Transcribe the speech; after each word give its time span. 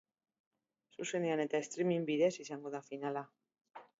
Zuzenean 0.95 1.43
eta 1.43 1.61
streaming 1.69 2.09
bidez 2.09 2.31
izango 2.47 2.75
da 2.79 2.83
finala. 2.91 3.27